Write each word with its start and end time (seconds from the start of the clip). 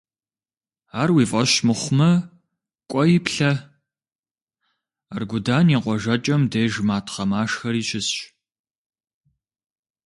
Ар 1.01 1.09
уи 1.15 1.23
фӀэщ 1.31 1.51
мыхъумэ, 1.65 2.11
кӀуэи, 2.89 3.17
плъэ: 3.25 3.51
Аргудан 5.13 5.67
и 5.75 5.77
къуажэкӀэм 5.83 6.41
деж 6.51 6.73
матхъэ-машхэри 6.87 7.81
щысщ. 7.87 8.17